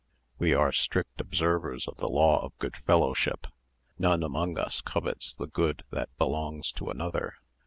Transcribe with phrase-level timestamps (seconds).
[0.39, 3.45] We are strict observers of the law of good fellowship;
[3.99, 7.35] none among us covets the good that belongs to another.